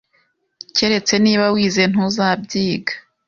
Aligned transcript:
Keretse 0.75 1.13
niba 1.25 1.45
wize, 1.53 1.83
ntuzabyiga. 1.91 2.93